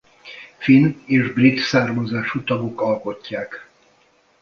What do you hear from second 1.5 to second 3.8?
származású tagok alkotják.